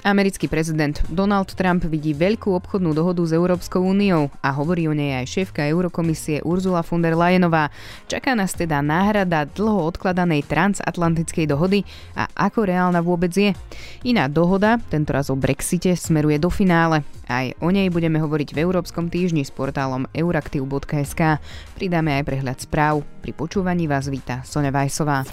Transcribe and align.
Americký 0.00 0.48
prezident 0.48 0.96
Donald 1.12 1.52
Trump 1.52 1.84
vidí 1.84 2.16
veľkú 2.16 2.56
obchodnú 2.56 2.96
dohodu 2.96 3.20
s 3.20 3.36
Európskou 3.36 3.84
úniou 3.84 4.32
a 4.40 4.48
hovorí 4.56 4.88
o 4.88 4.96
nej 4.96 5.20
aj 5.20 5.28
šéfka 5.28 5.68
Eurokomisie 5.68 6.40
Ursula 6.40 6.80
von 6.80 7.04
der 7.04 7.12
Leyenová. 7.12 7.68
Čaká 8.08 8.32
nás 8.32 8.56
teda 8.56 8.80
náhrada 8.80 9.44
dlho 9.44 9.84
odkladanej 9.92 10.48
transatlantickej 10.48 11.44
dohody 11.44 11.84
a 12.16 12.24
ako 12.32 12.64
reálna 12.64 13.04
vôbec 13.04 13.28
je. 13.28 13.52
Iná 14.00 14.24
dohoda, 14.26 14.80
tentoraz 14.88 15.28
o 15.28 15.36
Brexite, 15.36 15.92
smeruje 15.92 16.40
do 16.40 16.48
finále. 16.48 17.04
Aj 17.28 17.52
o 17.60 17.68
nej 17.68 17.92
budeme 17.92 18.16
hovoriť 18.16 18.56
v 18.56 18.58
Európskom 18.64 19.12
týždni 19.12 19.44
s 19.44 19.52
portálom 19.52 20.08
euraktiv.sk. 20.16 21.38
Pridáme 21.76 22.16
aj 22.16 22.24
prehľad 22.24 22.58
správ. 22.58 23.04
Pri 23.20 23.36
počúvaní 23.36 23.84
vás 23.84 24.08
víta 24.08 24.40
Sonja 24.48 24.72
Vajsová. 24.72 25.28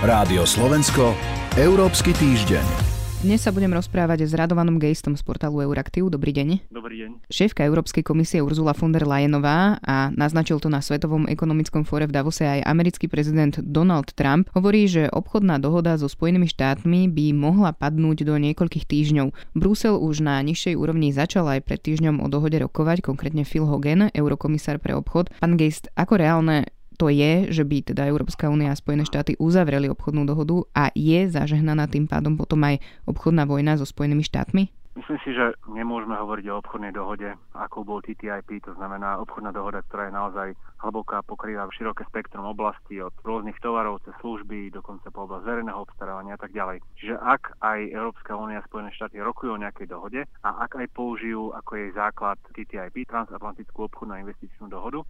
Rádio 0.00 0.48
Slovensko, 0.48 1.12
Európsky 1.60 2.16
týždeň. 2.16 2.89
Dnes 3.20 3.44
sa 3.44 3.52
budem 3.52 3.68
rozprávať 3.76 4.24
s 4.24 4.32
Radovanom 4.32 4.80
Gejstom 4.80 5.12
z 5.12 5.20
portálu 5.20 5.60
Euraktiv. 5.60 6.08
Dobrý 6.08 6.32
deň. 6.32 6.72
Dobrý 6.72 7.04
deň. 7.04 7.28
Šéfka 7.28 7.68
Európskej 7.68 8.00
komisie 8.00 8.40
Ursula 8.40 8.72
von 8.72 8.96
der 8.96 9.04
Leyenová 9.04 9.76
a 9.84 10.08
naznačil 10.08 10.56
to 10.56 10.72
na 10.72 10.80
Svetovom 10.80 11.28
ekonomickom 11.28 11.84
fóre 11.84 12.08
v 12.08 12.16
Davose 12.16 12.48
aj 12.48 12.64
americký 12.64 13.12
prezident 13.12 13.60
Donald 13.60 14.16
Trump 14.16 14.48
hovorí, 14.56 14.88
že 14.88 15.12
obchodná 15.12 15.60
dohoda 15.60 16.00
so 16.00 16.08
Spojenými 16.08 16.48
štátmi 16.48 17.12
by 17.12 17.36
mohla 17.36 17.76
padnúť 17.76 18.24
do 18.24 18.40
niekoľkých 18.40 18.88
týždňov. 18.88 19.36
Brusel 19.52 20.00
už 20.00 20.24
na 20.24 20.40
nižšej 20.40 20.80
úrovni 20.80 21.12
začal 21.12 21.44
aj 21.44 21.60
pred 21.68 21.76
týždňom 21.76 22.24
o 22.24 22.26
dohode 22.32 22.56
rokovať, 22.56 23.04
konkrétne 23.04 23.44
Phil 23.44 23.68
Hogan, 23.68 24.08
eurokomisár 24.16 24.80
pre 24.80 24.96
obchod. 24.96 25.28
Pán 25.44 25.60
Geist, 25.60 25.92
ako 25.92 26.16
reálne 26.16 26.72
to 27.00 27.08
je, 27.08 27.48
že 27.48 27.64
by 27.64 27.80
teda 27.80 28.04
Európska 28.04 28.52
únia 28.52 28.68
a 28.68 28.76
Spojené 28.76 29.08
štáty 29.08 29.32
uzavreli 29.40 29.88
obchodnú 29.88 30.28
dohodu 30.28 30.68
a 30.76 30.92
je 30.92 31.32
zažehnaná 31.32 31.88
tým 31.88 32.04
pádom 32.04 32.36
potom 32.36 32.60
aj 32.68 32.76
obchodná 33.08 33.48
vojna 33.48 33.80
so 33.80 33.88
Spojenými 33.88 34.20
štátmi? 34.20 34.68
Myslím 34.90 35.18
si, 35.22 35.30
že 35.32 35.54
nemôžeme 35.70 36.18
hovoriť 36.18 36.46
o 36.50 36.58
obchodnej 36.60 36.92
dohode, 36.92 37.30
ako 37.54 37.86
bol 37.86 37.98
TTIP, 38.02 38.60
to 38.66 38.74
znamená 38.74 39.22
obchodná 39.22 39.54
dohoda, 39.54 39.86
ktorá 39.86 40.10
je 40.10 40.18
naozaj 40.18 40.48
hlboká, 40.82 41.22
pokrýva 41.24 41.70
široké 41.72 42.04
spektrum 42.10 42.44
oblastí 42.44 42.98
od 42.98 43.14
rôznych 43.22 43.54
tovarov 43.62 44.02
cez 44.02 44.12
služby, 44.18 44.74
dokonca 44.74 45.08
po 45.14 45.30
oblasť 45.30 45.46
verejného 45.46 45.78
obstarávania 45.78 46.34
a 46.36 46.42
tak 46.42 46.52
ďalej. 46.52 46.82
Čiže 46.98 47.16
ak 47.16 47.54
aj 47.62 47.80
Európska 47.96 48.34
únia 48.34 48.60
a 48.60 48.66
Spojené 48.66 48.90
štáty 48.92 49.22
rokujú 49.22 49.56
o 49.56 49.62
nejakej 49.62 49.88
dohode 49.88 50.20
a 50.42 50.48
ak 50.66 50.82
aj 50.82 50.86
použijú 50.92 51.54
ako 51.54 51.70
jej 51.80 51.90
základ 51.94 52.36
TTIP, 52.50 53.06
transatlantickú 53.06 53.86
obchodnú 53.86 54.18
a 54.18 54.22
investičnú 54.26 54.68
dohodu, 54.68 55.06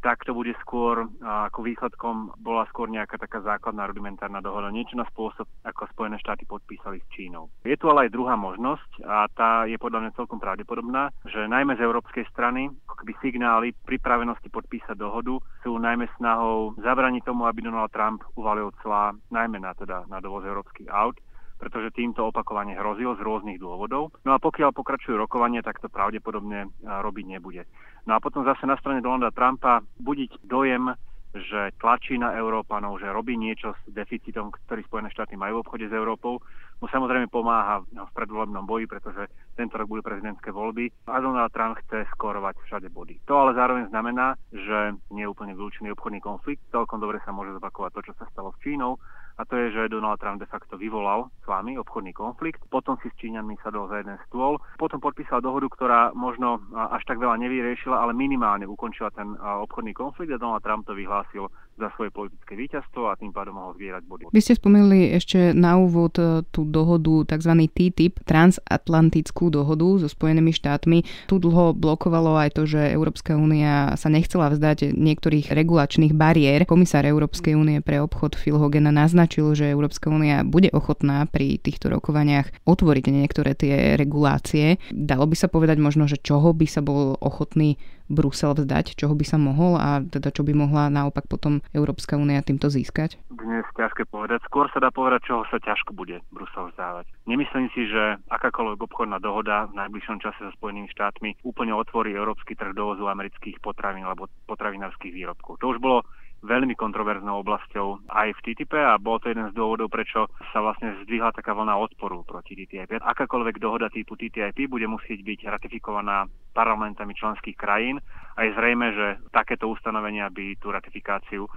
tak 0.00 0.24
to 0.24 0.32
bude 0.36 0.52
skôr, 0.62 1.08
ako 1.22 1.66
výsledkom 1.66 2.36
bola 2.40 2.68
skôr 2.70 2.86
nejaká 2.90 3.16
taká 3.16 3.42
základná 3.42 3.88
rudimentárna 3.88 4.44
dohoda, 4.44 4.70
niečo 4.70 4.94
na 4.94 5.08
spôsob, 5.10 5.48
ako 5.64 5.88
Spojené 5.92 6.20
štáty 6.20 6.46
podpísali 6.46 7.02
s 7.02 7.06
Čínou. 7.12 7.50
Je 7.66 7.76
tu 7.78 7.90
ale 7.90 8.06
aj 8.06 8.14
druhá 8.14 8.38
možnosť 8.38 8.90
a 9.02 9.26
tá 9.32 9.50
je 9.66 9.76
podľa 9.80 10.06
mňa 10.06 10.16
celkom 10.16 10.38
pravdepodobná, 10.38 11.10
že 11.26 11.50
najmä 11.50 11.74
z 11.76 11.84
európskej 11.84 12.24
strany 12.30 12.70
akoby 12.86 13.12
signály 13.20 13.76
pripravenosti 13.84 14.48
podpísať 14.48 14.96
dohodu 14.96 15.36
sú 15.60 15.76
najmä 15.76 16.08
snahou 16.16 16.72
zabraniť 16.80 17.28
tomu, 17.28 17.44
aby 17.44 17.60
Donald 17.60 17.92
Trump 17.92 18.24
uvalil 18.40 18.72
clá 18.80 19.12
najmä 19.28 19.60
na, 19.60 19.76
teda, 19.76 20.08
na 20.08 20.22
dovoz 20.24 20.48
európskych 20.48 20.88
aut 20.88 21.20
pretože 21.56 21.96
týmto 21.96 22.28
opakovane 22.28 22.76
hrozil 22.76 23.16
z 23.16 23.24
rôznych 23.24 23.58
dôvodov. 23.60 24.12
No 24.28 24.36
a 24.36 24.38
pokiaľ 24.38 24.76
pokračujú 24.76 25.16
rokovanie, 25.16 25.64
tak 25.64 25.80
to 25.80 25.88
pravdepodobne 25.88 26.68
robiť 26.84 27.24
nebude. 27.26 27.64
No 28.04 28.16
a 28.16 28.22
potom 28.22 28.44
zase 28.44 28.68
na 28.68 28.76
strane 28.76 29.00
Donalda 29.00 29.32
Trumpa 29.32 29.80
budiť 29.98 30.44
dojem, 30.44 30.92
že 31.36 31.74
tlačí 31.76 32.16
na 32.16 32.32
Európanov, 32.32 32.96
že 32.96 33.12
robí 33.12 33.36
niečo 33.36 33.76
s 33.84 33.92
deficitom, 33.92 34.48
ktorý 34.48 34.80
Spojené 34.88 35.08
štáty 35.12 35.36
majú 35.36 35.60
v 35.60 35.62
obchode 35.68 35.86
s 35.88 35.92
Európou, 35.92 36.40
mu 36.80 36.86
samozrejme 36.88 37.32
pomáha 37.32 37.80
v 37.86 38.14
predvolebnom 38.16 38.68
boji, 38.68 38.84
pretože 38.84 39.28
tento 39.56 39.80
rok 39.80 39.88
budú 39.88 40.02
prezidentské 40.04 40.52
voľby 40.52 40.92
a 41.08 41.20
Donald 41.20 41.52
Trump 41.52 41.80
chce 41.84 42.04
skorovať 42.12 42.60
všade 42.68 42.88
body. 42.92 43.20
To 43.24 43.40
ale 43.40 43.56
zároveň 43.56 43.88
znamená, 43.88 44.36
že 44.52 44.92
nie 45.12 45.24
je 45.24 45.32
úplne 45.32 45.56
vylúčený 45.56 45.96
obchodný 45.96 46.20
konflikt. 46.20 46.60
Celkom 46.68 47.00
dobre 47.00 47.22
sa 47.24 47.32
môže 47.32 47.56
zopakovať 47.56 47.90
to, 47.96 48.00
čo 48.10 48.12
sa 48.20 48.28
stalo 48.28 48.52
s 48.52 48.60
Čínou, 48.60 49.00
a 49.36 49.44
to 49.44 49.52
je, 49.52 49.68
že 49.68 49.92
Donald 49.92 50.16
Trump 50.16 50.40
de 50.40 50.48
facto 50.48 50.80
vyvolal 50.80 51.28
s 51.44 51.46
vami 51.48 51.76
obchodný 51.76 52.16
konflikt, 52.16 52.64
potom 52.72 52.96
si 53.04 53.12
s 53.12 53.18
Číňanmi 53.20 53.60
sadol 53.60 53.84
za 53.92 54.00
jeden 54.00 54.16
stôl, 54.24 54.56
potom 54.80 54.96
podpísal 54.96 55.44
dohodu, 55.44 55.68
ktorá 55.68 56.00
možno 56.16 56.64
až 56.72 57.04
tak 57.04 57.20
veľa 57.20 57.36
nevyriešila, 57.44 58.00
ale 58.00 58.16
minimálne 58.16 58.64
ukončila 58.64 59.12
ten 59.12 59.36
obchodný 59.36 59.92
konflikt 59.92 60.32
a 60.32 60.40
Donald 60.40 60.64
Trump 60.64 60.88
to 60.88 60.96
vyhlásil 60.96 61.52
za 61.76 61.92
svoje 61.92 62.08
politické 62.08 62.56
víťazstvo 62.56 63.12
a 63.12 63.20
tým 63.20 63.36
pádom 63.36 63.60
mohol 63.60 63.76
zbierať 63.76 64.02
body. 64.08 64.22
Vy 64.32 64.40
ste 64.40 64.56
spomenuli 64.56 65.12
ešte 65.12 65.52
na 65.52 65.76
úvod 65.76 66.16
e, 66.16 66.40
tú 66.48 66.64
dohodu, 66.64 67.36
tzv. 67.36 67.52
TTIP, 67.68 68.24
transatlantickú 68.24 69.52
dohodu 69.52 70.00
so 70.00 70.08
Spojenými 70.08 70.56
štátmi. 70.56 71.04
Tu 71.28 71.36
dlho 71.36 71.76
blokovalo 71.76 72.40
aj 72.40 72.56
to, 72.56 72.64
že 72.64 72.80
Európska 72.96 73.36
únia 73.36 73.92
sa 74.00 74.08
nechcela 74.08 74.48
vzdať 74.48 74.96
niektorých 74.96 75.52
regulačných 75.52 76.16
bariér. 76.16 76.64
Komisár 76.64 77.04
Európskej 77.04 77.52
únie 77.52 77.84
pre 77.84 78.00
obchod 78.00 78.40
Phil 78.40 78.56
Hogan 78.56 78.88
naznačil, 78.88 79.52
že 79.52 79.68
Európska 79.68 80.08
únia 80.08 80.42
bude 80.48 80.72
ochotná 80.72 81.28
pri 81.28 81.60
týchto 81.60 81.92
rokovaniach 81.92 82.64
otvoriť 82.64 83.04
niektoré 83.12 83.52
tie 83.52 84.00
regulácie. 84.00 84.80
Dalo 84.88 85.28
by 85.28 85.36
sa 85.36 85.52
povedať 85.52 85.76
možno, 85.76 86.08
že 86.08 86.16
čoho 86.16 86.56
by 86.56 86.64
sa 86.64 86.80
bol 86.80 87.20
ochotný 87.20 87.76
Brusel 88.06 88.54
vzdať, 88.54 88.94
čoho 88.94 89.18
by 89.18 89.26
sa 89.26 89.34
mohol 89.34 89.74
a 89.74 89.98
teda 89.98 90.30
čo 90.30 90.46
by 90.46 90.54
mohla 90.54 90.86
naopak 90.86 91.26
potom 91.26 91.58
Európska 91.74 92.14
únia 92.20 92.42
týmto 92.44 92.70
získať? 92.70 93.18
Dnes 93.32 93.66
ťažké 93.74 94.06
povedať. 94.10 94.42
Skôr 94.46 94.70
sa 94.70 94.78
dá 94.78 94.94
povedať, 94.94 95.30
čoho 95.30 95.42
sa 95.48 95.58
ťažko 95.58 95.96
bude 95.96 96.22
Brusel 96.30 96.70
vzdávať. 96.70 97.10
Nemyslím 97.26 97.70
si, 97.72 97.88
že 97.88 98.20
akákoľvek 98.28 98.78
obchodná 98.86 99.18
dohoda 99.18 99.66
v 99.70 99.78
najbližšom 99.80 100.18
čase 100.22 100.40
so 100.40 100.52
Spojenými 100.54 100.90
štátmi 100.92 101.40
úplne 101.42 101.72
otvorí 101.74 102.12
európsky 102.14 102.54
trh 102.54 102.76
dovozu 102.76 103.08
amerických 103.08 103.58
potravín 103.64 104.04
alebo 104.04 104.30
potravinárskych 104.46 105.14
výrobkov. 105.14 105.58
To 105.64 105.74
už 105.74 105.78
bolo 105.82 106.04
veľmi 106.44 106.76
kontroverznou 106.76 107.40
oblasťou 107.40 108.08
aj 108.12 108.28
v 108.36 108.42
TTIP 108.44 108.76
a 108.76 109.00
bol 109.00 109.16
to 109.22 109.32
jeden 109.32 109.48
z 109.48 109.56
dôvodov, 109.56 109.88
prečo 109.88 110.28
sa 110.52 110.60
vlastne 110.60 110.96
zdvihla 111.04 111.32
taká 111.32 111.56
vlna 111.56 111.74
odporu 111.76 112.22
proti 112.26 112.52
TTIP. 112.58 113.00
Akákoľvek 113.00 113.56
dohoda 113.56 113.88
typu 113.88 114.18
TTIP 114.18 114.68
bude 114.68 114.84
musieť 114.84 115.24
byť 115.24 115.40
ratifikovaná 115.48 116.28
parlamentami 116.52 117.16
členských 117.16 117.56
krajín 117.56 118.00
a 118.36 118.44
je 118.44 118.52
zrejme, 118.52 118.86
že 118.92 119.06
takéto 119.32 119.68
ustanovenia 119.68 120.28
by 120.28 120.56
tú 120.60 120.72
ratifikáciu 120.72 121.48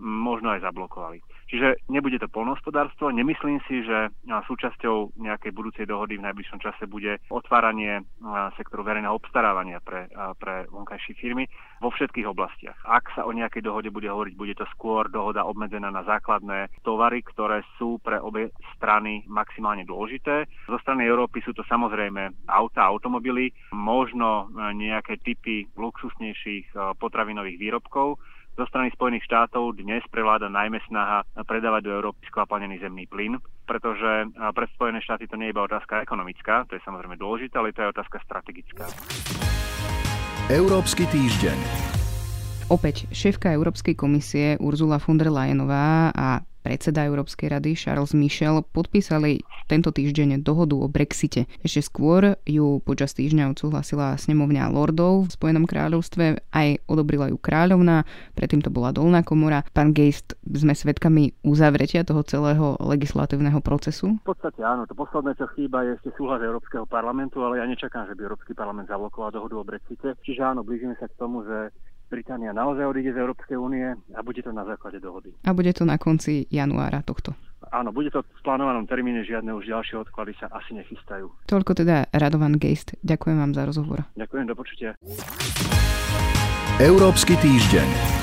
možno 0.00 0.54
aj 0.54 0.64
zablokovali. 0.64 1.20
Čiže 1.52 1.84
nebude 1.92 2.16
to 2.16 2.32
polnohospodárstvo. 2.32 3.12
Nemyslím 3.12 3.60
si, 3.68 3.84
že 3.84 4.08
súčasťou 4.24 5.20
nejakej 5.20 5.52
budúcej 5.52 5.84
dohody 5.84 6.16
v 6.16 6.24
najbližšom 6.24 6.64
čase 6.64 6.88
bude 6.88 7.20
otváranie 7.28 8.00
sektoru 8.56 8.80
verejného 8.80 9.12
obstarávania 9.12 9.84
pre, 9.84 10.08
pre 10.40 10.64
vonkajšie 10.72 11.12
firmy 11.20 11.44
vo 11.84 11.92
všetkých 11.92 12.24
oblastiach. 12.24 12.78
Ak 12.88 13.12
sa 13.12 13.28
o 13.28 13.36
nejakej 13.36 13.68
dohode 13.68 13.92
bude 13.92 14.08
hovoriť, 14.08 14.32
bude 14.32 14.56
to 14.56 14.64
skôr 14.72 15.12
dohoda 15.12 15.44
obmedzená 15.44 15.92
na 15.92 16.00
základné 16.08 16.72
tovary, 16.88 17.20
ktoré 17.20 17.60
sú 17.76 18.00
pre 18.00 18.16
obe 18.16 18.56
strany 18.80 19.20
maximálne 19.28 19.84
dôležité. 19.84 20.48
Zo 20.72 20.80
strany 20.80 21.04
Európy 21.04 21.44
sú 21.44 21.52
to 21.52 21.68
samozrejme 21.68 22.48
auta, 22.48 22.88
automobily, 22.88 23.52
možno 23.76 24.48
nejaké 24.56 25.20
typy 25.20 25.68
luxusnejších 25.76 26.96
potravinových 26.96 27.60
výrobkov, 27.60 28.16
zo 28.52 28.64
strany 28.68 28.92
Spojených 28.92 29.24
štátov 29.24 29.80
dnes 29.80 30.04
prevláda 30.12 30.52
najmä 30.52 30.76
snaha 30.84 31.24
predávať 31.48 31.88
do 31.88 31.92
Európy 31.96 32.28
skvapalnený 32.28 32.84
zemný 32.84 33.08
plyn, 33.08 33.40
pretože 33.64 34.28
pre 34.36 34.66
Spojené 34.76 35.00
štáty 35.00 35.24
to 35.24 35.40
nie 35.40 35.48
je 35.48 35.54
iba 35.56 35.64
otázka 35.64 36.04
ekonomická, 36.04 36.68
to 36.68 36.76
je 36.76 36.84
samozrejme 36.84 37.16
dôležité, 37.16 37.56
ale 37.56 37.72
to 37.72 37.80
je 37.80 37.92
otázka 37.96 38.20
strategická. 38.28 38.84
Európsky 40.52 41.08
týždeň. 41.08 41.58
Opäť 42.68 43.08
šéfka 43.12 43.52
Európskej 43.52 43.96
komisie 43.96 44.56
Ursula 44.60 45.00
von 45.00 45.16
der 45.16 45.32
Leyenová 45.32 46.12
a 46.12 46.40
predseda 46.62 47.04
Európskej 47.04 47.50
rady 47.50 47.74
Charles 47.74 48.14
Michel 48.14 48.62
podpísali 48.62 49.42
tento 49.66 49.90
týždeň 49.90 50.40
dohodu 50.40 50.78
o 50.78 50.86
Brexite. 50.86 51.50
Ešte 51.60 51.82
skôr 51.82 52.38
ju 52.46 52.78
počas 52.86 53.12
týždňa 53.18 53.52
odsúhlasila 53.52 54.14
snemovňa 54.14 54.70
lordov 54.70 55.26
v 55.28 55.34
Spojenom 55.34 55.66
kráľovstve, 55.66 56.54
aj 56.54 56.68
odobrila 56.86 57.28
ju 57.28 57.36
kráľovna, 57.36 58.06
predtým 58.38 58.62
to 58.62 58.70
bola 58.70 58.94
dolná 58.94 59.26
komora. 59.26 59.66
Pán 59.74 59.90
Geist, 59.90 60.38
sme 60.46 60.72
svedkami 60.72 61.34
uzavretia 61.42 62.06
toho 62.06 62.22
celého 62.22 62.78
legislatívneho 62.78 63.58
procesu? 63.58 64.16
V 64.22 64.32
podstate 64.32 64.62
áno, 64.62 64.86
to 64.86 64.94
posledné, 64.94 65.34
čo 65.34 65.50
chýba, 65.52 65.82
je 65.82 65.98
ešte 65.98 66.14
súhlas 66.14 66.40
Európskeho 66.40 66.86
parlamentu, 66.86 67.42
ale 67.42 67.58
ja 67.58 67.66
nečakám, 67.66 68.06
že 68.06 68.14
by 68.14 68.22
Európsky 68.30 68.54
parlament 68.54 68.86
zablokoval 68.86 69.34
dohodu 69.34 69.54
o 69.58 69.66
Brexite. 69.66 70.14
Čiže 70.22 70.54
áno, 70.54 70.62
blížime 70.62 70.94
sa 71.02 71.10
k 71.10 71.18
tomu, 71.18 71.42
že 71.42 71.74
Británia 72.12 72.52
naozaj 72.52 72.84
odíde 72.84 73.16
z 73.16 73.24
Európskej 73.24 73.56
únie 73.56 73.88
a 74.12 74.20
bude 74.20 74.44
to 74.44 74.52
na 74.52 74.68
základe 74.68 75.00
dohody. 75.00 75.32
A 75.48 75.56
bude 75.56 75.72
to 75.72 75.88
na 75.88 75.96
konci 75.96 76.44
januára 76.52 77.00
tohto. 77.00 77.32
Áno, 77.72 77.88
bude 77.88 78.12
to 78.12 78.20
v 78.20 78.40
plánovanom 78.44 78.84
termíne, 78.84 79.24
žiadne 79.24 79.48
už 79.56 79.64
ďalšie 79.64 79.96
odklady 80.04 80.36
sa 80.36 80.52
asi 80.52 80.76
nechystajú. 80.76 81.32
Toľko 81.48 81.72
teda 81.72 82.12
Radovan 82.12 82.60
Geist. 82.60 82.92
Ďakujem 83.00 83.36
vám 83.40 83.52
za 83.56 83.64
rozhovor. 83.64 84.04
Ďakujem, 84.12 84.44
do 84.44 84.54
počutia. 84.58 84.92
Európsky 86.76 87.40
týždeň. 87.40 88.21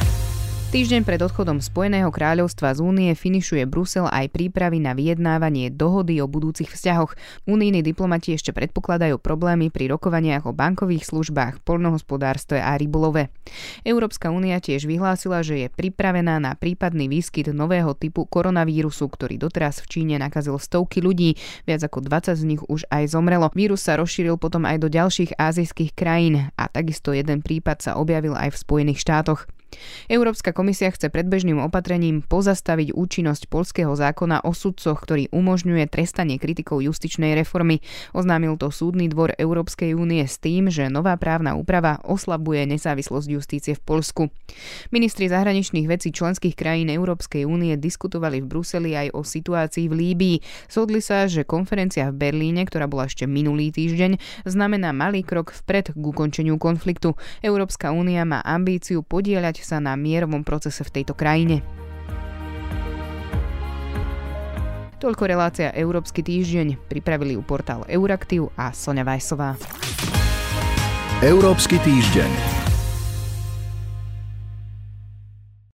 Týždeň 0.70 1.02
pred 1.02 1.18
odchodom 1.18 1.66
Spojeného 1.66 2.14
kráľovstva 2.14 2.78
z 2.78 2.86
únie 2.86 3.10
finišuje 3.18 3.66
Brusel 3.66 4.06
aj 4.06 4.30
prípravy 4.30 4.78
na 4.78 4.94
vyjednávanie 4.94 5.74
dohody 5.74 6.22
o 6.22 6.30
budúcich 6.30 6.70
vzťahoch. 6.70 7.18
Unijní 7.50 7.82
diplomati 7.82 8.38
ešte 8.38 8.54
predpokladajú 8.54 9.18
problémy 9.18 9.74
pri 9.74 9.90
rokovaniach 9.90 10.46
o 10.46 10.54
bankových 10.54 11.10
službách, 11.10 11.66
poľnohospodárstve 11.66 12.62
a 12.62 12.78
rybolove. 12.78 13.34
Európska 13.82 14.30
únia 14.30 14.62
tiež 14.62 14.86
vyhlásila, 14.86 15.42
že 15.42 15.66
je 15.66 15.68
pripravená 15.74 16.38
na 16.38 16.54
prípadný 16.54 17.10
výskyt 17.10 17.50
nového 17.50 17.98
typu 17.98 18.30
koronavírusu, 18.30 19.10
ktorý 19.10 19.42
doteraz 19.42 19.82
v 19.82 19.90
Číne 19.90 20.22
nakazil 20.22 20.62
stovky 20.62 21.02
ľudí, 21.02 21.34
viac 21.66 21.82
ako 21.82 22.06
20 22.06 22.38
z 22.38 22.44
nich 22.46 22.62
už 22.70 22.86
aj 22.94 23.10
zomrelo. 23.10 23.50
Vírus 23.58 23.82
sa 23.82 23.98
rozšíril 23.98 24.38
potom 24.38 24.70
aj 24.70 24.86
do 24.86 24.94
ďalších 24.94 25.34
azijských 25.34 25.98
krajín 25.98 26.54
a 26.54 26.70
takisto 26.70 27.10
jeden 27.10 27.42
prípad 27.42 27.82
sa 27.82 27.92
objavil 27.98 28.38
aj 28.38 28.54
v 28.54 28.62
Spojených 28.62 29.02
štátoch. 29.02 29.50
Európska 30.12 30.52
komisia 30.52 30.92
chce 30.92 31.10
predbežným 31.12 31.60
opatrením 31.62 32.22
pozastaviť 32.26 32.94
účinnosť 32.94 33.48
polského 33.48 33.94
zákona 33.94 34.44
o 34.44 34.52
sudcoch, 34.52 35.00
ktorý 35.00 35.32
umožňuje 35.32 35.86
trestanie 35.90 36.36
kritikov 36.38 36.84
justičnej 36.84 37.36
reformy. 37.38 37.82
Oznámil 38.12 38.56
to 38.60 38.70
súdny 38.70 39.10
dvor 39.10 39.34
Európskej 39.38 39.96
únie 39.96 40.24
s 40.26 40.38
tým, 40.42 40.68
že 40.74 40.88
nová 40.92 41.16
právna 41.16 41.56
úprava 41.56 42.02
oslabuje 42.06 42.66
nezávislosť 42.70 43.28
justície 43.30 43.74
v 43.78 43.82
Polsku. 43.84 44.24
Ministri 44.90 45.30
zahraničných 45.30 45.88
vecí 45.88 46.10
členských 46.10 46.58
krajín 46.58 46.90
Európskej 46.90 47.46
únie 47.46 47.78
diskutovali 47.78 48.42
v 48.44 48.50
Bruseli 48.50 48.92
aj 48.96 49.08
o 49.16 49.22
situácii 49.22 49.86
v 49.88 49.94
Líbii. 49.94 50.38
Shodli 50.68 51.00
sa, 51.00 51.30
že 51.30 51.48
konferencia 51.48 52.10
v 52.10 52.20
Berlíne, 52.20 52.66
ktorá 52.66 52.90
bola 52.90 53.06
ešte 53.08 53.30
minulý 53.30 53.72
týždeň, 53.72 54.18
znamená 54.46 54.92
malý 54.92 55.22
krok 55.22 55.54
vpred 55.54 55.94
k 55.94 56.04
ukončeniu 56.04 56.58
konfliktu. 56.58 57.16
Európska 57.46 57.94
únia 57.94 58.26
má 58.26 58.42
ambíciu 58.42 59.06
podieľať 59.06 59.62
sa 59.70 59.78
na 59.78 59.94
mierovom 59.94 60.42
procese 60.42 60.82
v 60.82 61.02
tejto 61.02 61.14
krajine. 61.14 61.62
Toľko 65.00 65.24
relácia 65.30 65.72
Európsky 65.72 66.20
týždeň. 66.20 66.92
Pripravili 66.92 67.38
ju 67.38 67.42
portál 67.46 67.88
Euraktiv 67.88 68.52
a 68.60 68.76
Sonja 68.76 69.08
Vajsová. 69.08 69.56
Európsky 71.24 71.80
týždeň. 71.80 72.59